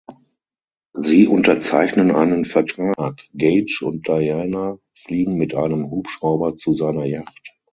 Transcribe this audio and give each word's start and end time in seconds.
Sie 0.93 1.27
unterzeichnen 1.27 2.09
einen 2.09 2.45
Vertrag, 2.45 3.21
Gage 3.37 3.81
und 3.83 4.07
Diana 4.07 4.79
fliegen 4.95 5.35
mit 5.35 5.53
einem 5.53 5.91
Hubschrauber 5.91 6.55
zu 6.55 6.73
seiner 6.73 7.05
Jacht. 7.05 7.53